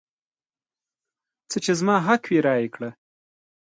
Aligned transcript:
څه 1.49 1.57
چې 1.63 1.71
زما 1.79 1.95
حق 2.07 2.21
وي 2.29 2.39
رایې 2.47 2.67
کړه. 2.75 2.89